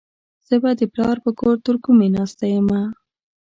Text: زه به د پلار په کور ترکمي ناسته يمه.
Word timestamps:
زه 0.47 0.55
به 0.61 0.71
د 0.79 0.81
پلار 0.93 1.17
په 1.25 1.31
کور 1.39 1.55
ترکمي 1.65 2.07
ناسته 2.15 2.45
يمه. 2.55 2.81